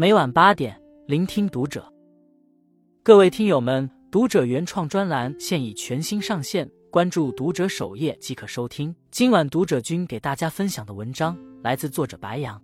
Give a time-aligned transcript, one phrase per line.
[0.00, 0.74] 每晚八点，
[1.06, 1.84] 聆听读者。
[3.02, 8.96] 各位听友们，读者原创专栏现已全新上线，关注读者首页即可收听。
[9.10, 12.58] 今晚读者君给大家分享的文章来自作者白杨。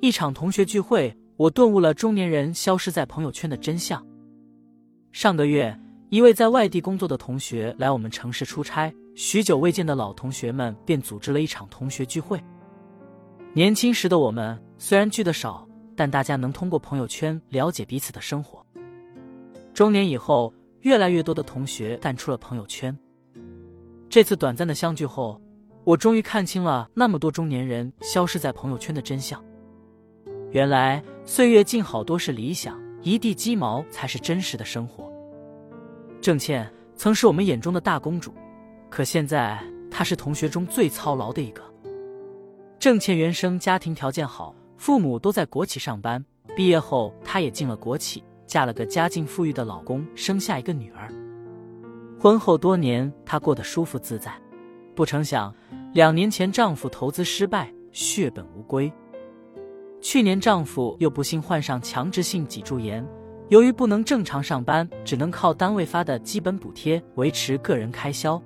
[0.00, 4.00] 一场同学聚会，我顿悟了中年人消失在朋友圈的真相。
[5.10, 5.76] 上个月，
[6.10, 12.40] 一位在外地工作的同学来我们城市出差，许久未见的老同学们便组织了一场同学聚会。
[13.52, 15.66] 年轻时的我们虽然聚得少，
[16.00, 18.64] 但大家能通过朋友圈了解彼此的生活。
[19.74, 20.50] 中年以后，
[20.80, 22.96] 越来越多的同学淡出了朋友圈。
[24.08, 25.38] 这次短暂的相聚后，
[25.84, 29.44] 我终于看清了那么多中年人消失在朋友圈的真相。
[30.52, 35.12] 原来岁月静好多是理想，一地鸡毛才是真实的生活。
[36.18, 38.32] 郑倩曾是我们眼中的大公主，
[38.88, 41.62] 可现在她是同学中最操劳的一个。
[42.78, 46.24] 郑倩原生家庭条件好，父母都在国企上班，
[46.56, 51.12] 毕业后她也进了国企，嫁了个家境富裕的老公，生下一个女儿。
[52.18, 54.32] 婚后多年，她过得舒服自在，
[54.94, 55.54] 不成想
[55.92, 58.90] 两年前丈夫投资失败，血本无归。
[60.00, 63.06] 去年，丈夫又不幸患上强直性脊柱炎，
[63.50, 68.42] 由于不能正常上班，只能靠单位发的基本补贴维持个人开销。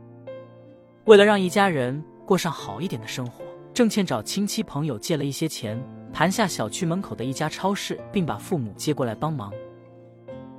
[1.04, 5.80] 为了让一家人过上好一点的生活，郑倩找亲戚朋友借了一些钱，
[6.14, 9.52] 盘下小区门口的一家超市，并把父母接过来帮忙。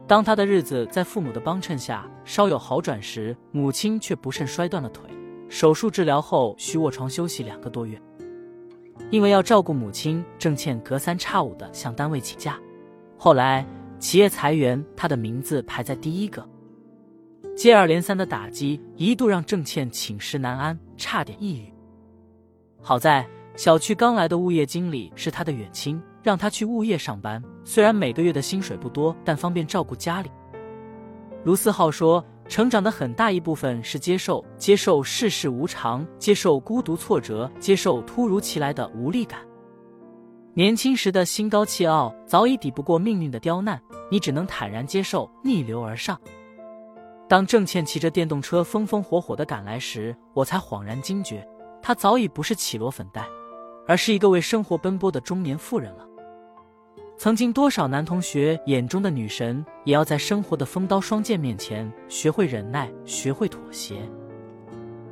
[0.06, 5.10] 当他的日子在父母的帮衬下稍有好转时，母亲却不慎摔断了腿，
[5.48, 8.00] 手术治疗后需卧床休息两个多月。
[9.10, 12.60] 因为要照顾母亲，郑倩隔三差五的向单位请假。
[13.18, 13.66] 后来
[13.98, 16.46] 企业裁员，她的名字排在第一个。
[17.56, 21.74] 接二连三的打击一度让郑倩寝食难安，差点抑郁。
[22.82, 27.42] 好在小区刚来的物业经理是他的远亲，让他去物业上班。
[27.64, 30.30] 虽然每个月的薪水不多，但方便照顾家里。
[31.44, 32.24] 卢思浩说。
[32.48, 39.40] 成长的很大一部分是接受，接受世事无常，接受孤独挫折，接受突如其来的无力感。
[40.54, 46.22] 年轻时的心高气傲早已抵不过命运的刁难，你只能坦然接受，逆流而上。
[47.28, 51.44] 当郑倩骑着电动车风风火火的赶来时，我才恍然惊觉，
[51.82, 53.26] 她早已不是绮罗粉黛，
[53.88, 56.06] 而是一个为生活奔波的中年妇人了。
[57.18, 63.96] 曾经多少男同学眼中的女神，也要在生活的风刀双剑面前学会忍耐，学会妥协。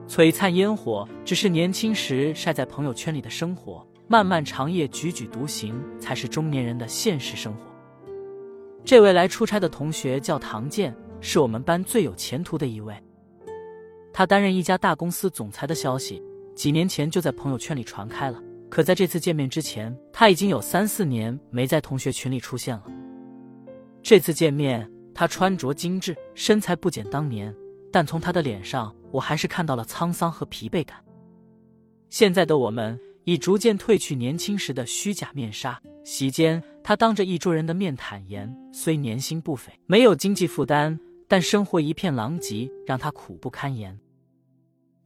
[0.06, 7.60] 璀璨烟火只是年轻时晒在朋友圈里的生活，漫漫长夜踽踽独行才是中年人的现实生活。
[8.84, 12.94] 这位来出差的同学叫唐建，是我们班最有前途的一位。
[14.12, 16.22] 他担任一家大公司总裁的消息，
[16.54, 18.44] 几年前就在朋友圈里传开了。
[18.74, 22.84] 可在这次见面之前，他已经有三四年没在同学群里出现了。
[24.02, 27.56] 这次见面，他穿着精致，身材不减当年，
[27.92, 30.98] 但从他的脸上，我还是看到了沧桑和疲惫感。
[32.10, 35.80] 现在的我们已逐渐褪去年轻时的虚假面纱。
[36.04, 44.00] 席间，他当着一桌人的面坦言，虽年薪不菲，没有经济负担，但生活一片狼藉，让他苦不堪言。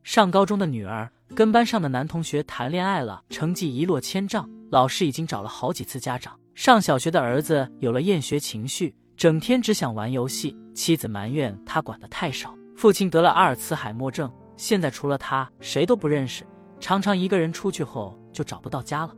[0.04, 1.12] 上高中的女儿。
[1.36, 6.38] 跟班上的男同学谈恋爱了，成绩一落千丈，老师已经找了好几次家长。
[6.56, 12.56] 上小学的儿子有了厌学情绪，整天只想玩游戏，妻子埋怨他管的太少。
[12.76, 16.44] 父亲得了阿尔茨海默症，现在除了他谁都不认识，
[16.80, 19.14] 常常一个人出去后就找不到家了。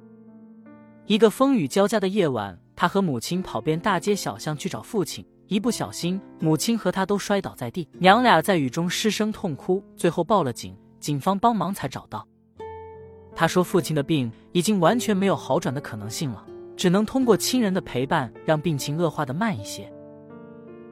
[1.06, 10.76] 一个风雨交加的夜晚，他和母亲跑遍大街小巷去找父亲，一不小心，母亲和他都摔倒在地，娘俩在雨中失声痛哭，最后报了警。
[11.00, 12.28] 警方帮忙才找到。
[13.36, 16.46] 他说：“父亲的病已经完全没有好转的可能性了，
[16.76, 19.90] 只能通过亲人的陪伴让病情恶化的慢一些。”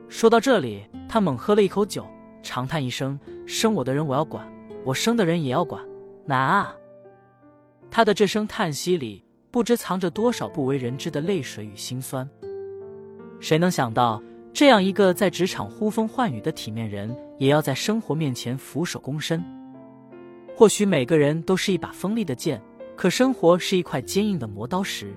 [0.08, 2.06] 说到这里，他猛喝了一口酒，
[2.42, 4.48] 长叹一声：“生我的人我要管，
[4.86, 5.84] 我生的人也要管，
[6.26, 6.74] 难啊！”
[7.92, 12.30] 他的这声叹息里，不知藏着多少不为人知的泪水与心酸。
[13.42, 19.44] 谁能想到，这样一个在职场呼风唤雨的体面人，也要在生活面前俯首躬身？
[20.58, 22.60] 或许每个人都是一把锋利的剑，
[22.96, 25.16] 可生活是一块坚硬的磨刀石。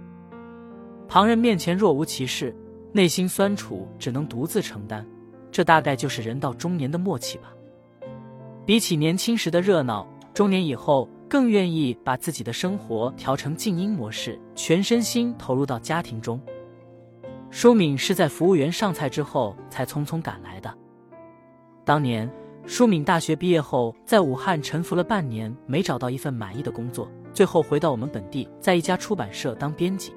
[1.08, 2.54] 旁人面前若无其事，
[2.92, 5.02] 内心酸楚只能独自承担。
[5.50, 7.54] 这大概就是人到中年的默契吧。
[8.66, 16.38] 比起年轻时的热闹，中年以后更愿意把自己的生活调成静音模式，全身心投入到家庭中。
[17.48, 20.70] 舒敏是在服务员上菜之后才匆匆赶来的。
[21.82, 22.30] 当年。
[22.70, 30.14] 舒敏大学毕业后，在武汉沉浮了半年，没找到一份满意的工作，最后回到我们本地，在一家出版社当编辑。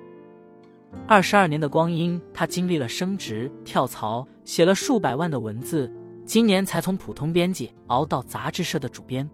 [1.07, 5.91] 二十二年的光阴，他经历了升职、跳槽，写了数百万的文字，
[6.27, 9.27] 今年才从普通编辑熬到杂志社的主编。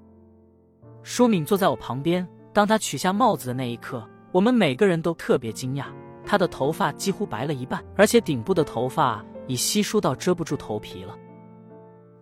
[1.04, 4.02] 舒敏坐在我旁边，当他取下帽子的那一刻，
[4.32, 5.88] 我们每个人都特别惊讶。
[6.26, 11.14] 他的头发几乎白了一半，而且顶部的头发已稀疏到遮不住头皮了。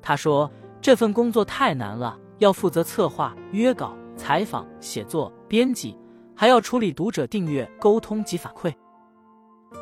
[0.02, 0.50] 他说
[0.82, 5.98] ：“这份工作太难了，要负责策划、约稿、采访、写作、编辑，
[6.36, 8.74] 还要处理读者订阅、沟通及反馈。”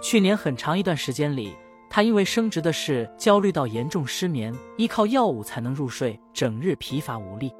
[0.02, 1.56] 去年很长一段时间里，
[1.90, 7.54] 她因为升职的事焦虑到严重失眠，依靠药物才能入睡，整日疲乏无力。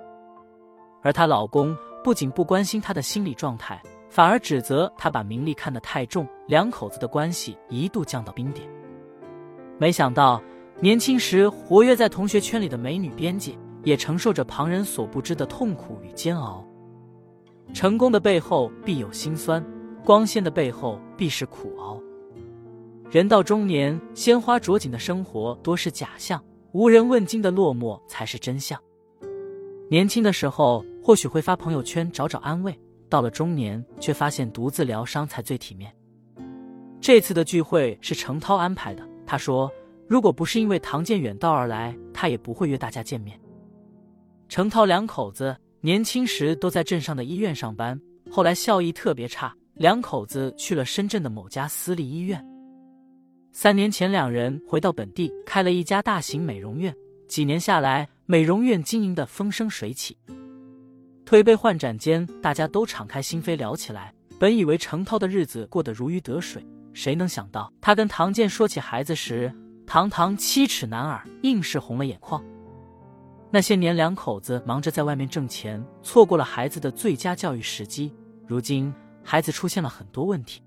[1.04, 3.80] 而她老公不仅不关心她的心理状态，
[4.10, 8.68] 反而指责她把名利看得太重，两口子的关系一度降到冰点。
[9.78, 10.42] 没想到，
[10.82, 16.66] 年轻时活跃在同学圈里的美女编辑，也承受着旁人所不知的痛苦与煎熬。
[17.74, 19.66] 成功的背后必有辛酸，
[20.04, 22.00] 光鲜的背后必是苦熬。
[23.10, 26.44] 人到中年，鲜花着锦的生活多是假象，
[26.74, 28.78] 无人问津的落寞才是真相。
[29.90, 35.90] 年轻的时候或许会发朋友圈找找安慰，到了中年却发现独自疗伤才最体面。
[37.00, 39.72] 这次的聚会是程涛安排的，他说
[40.08, 43.40] 如果不是因为唐建远道而来，他也不会约大家见面。
[44.48, 48.00] 程涛两口子年轻时都在镇上的医院上班，
[48.30, 52.44] 后来效益特别差，两口子去了深圳的某家私立医院。
[53.52, 56.94] 三年前，两人回到本地，开了一家大型美容院。
[57.28, 60.16] 几年下来，美容院经营的风生水起。
[61.26, 64.14] 推杯换盏间，大家都敞开心扉聊起来。
[64.38, 66.64] 本以为程涛的日子过得如鱼得水，
[66.94, 69.52] 谁能想到他跟唐建说起孩子时，
[69.88, 72.44] 堂堂七尺男儿，硬是红了眼眶。
[73.52, 78.14] 那些年，两口子忙着在外面挣钱，错过了孩子的最佳教育时机。
[78.48, 78.94] 如今，
[79.24, 80.62] 孩子出现了很多问题，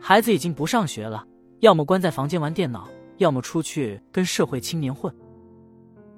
[0.00, 1.26] 孩子已经不上学了。
[1.60, 2.88] 要么关在房间玩电脑，
[3.18, 5.14] 要么出去跟社会青年混。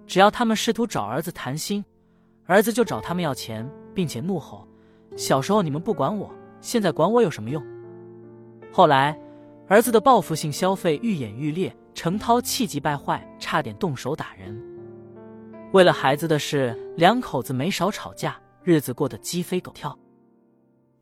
[0.07, 1.85] 只要他们试图找儿子谈心，
[2.47, 4.69] 儿子就找他们要钱，并且怒吼
[5.17, 7.63] ：“小时候你们不管我，现在管我有什么用？”
[8.73, 9.19] 后来，
[9.69, 14.57] 儿子的报复性消费愈演愈烈，程涛气急败坏，差点动手打人。
[15.73, 19.99] 为了孩子的事，两口子没少吵架，日子过得鸡飞狗跳。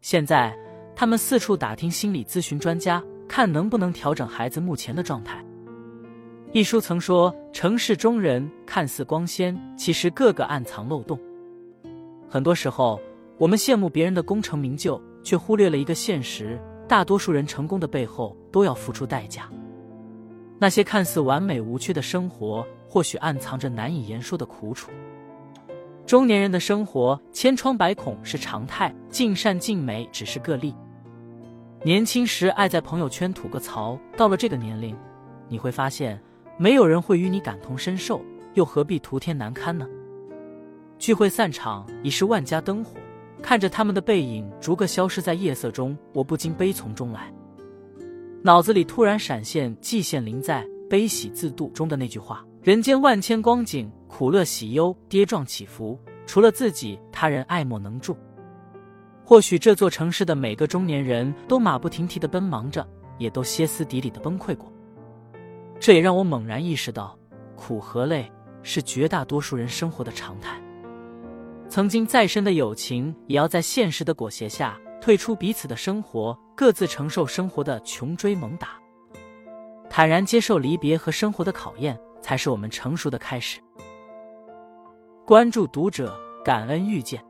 [0.00, 0.56] 现在，
[0.94, 3.02] 他们四处打听心理咨询专家。
[3.26, 5.42] 看能不能调整孩子目前的状态。
[6.52, 11.18] 一书曾说：“城市中人看似光鲜，其实个个暗藏漏洞。”
[12.28, 13.00] 很多时候，
[13.38, 19.50] 我们羡慕别人的功成名就，却忽略了一个现实：大多数人成功的背后都要付出代价。
[20.64, 24.90] 那些看似完美无缺的生活，或许暗藏着难以言说的苦楚。
[26.06, 30.74] 中年人的生活千疮百孔是常态，尽善尽美只是个例。
[31.82, 34.96] 年轻时爱在朋友圈吐个槽，到了这个年龄，
[35.50, 36.18] 你会发现
[36.56, 38.22] 没有人会与你感同身受，
[38.54, 39.86] 又何必徒添难堪呢？
[40.98, 42.96] 聚会散场已是万家灯火，
[43.42, 47.30] 看着他们的背影逐个消失在夜色中，我不禁悲从中来。
[48.46, 58.14] 脑子里突然闪现季羡林在《悲喜自度》中的那句话：“人间万千光景，苦乐喜忧，跌撞起伏，除了自己，他人爱莫能助。”
[59.24, 64.70] 或许这座城市的每个中年人都马不停蹄的奔忙着，也都歇斯底里的崩溃过。
[65.80, 67.18] 这也让我猛然意识到，
[67.56, 68.30] 苦和累
[68.62, 70.60] 是绝大多数人生活的常态。
[71.70, 78.80] 曾经再深的友情，也要在现实的裹挟下退出彼此的生活，各自承受生活的穷追猛打。
[79.90, 83.60] 坦然接受离别和生活的考验，才是我们成熟的开始。
[85.26, 87.24] 关注读者，感恩遇见。